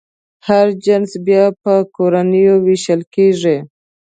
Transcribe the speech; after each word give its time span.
هر 0.47 0.67
جنس 0.83 1.11
بیا 1.25 1.43
په 1.63 1.73
کورنیو 1.95 2.55
وېشل 2.65 3.01
کېږي. 3.13 3.57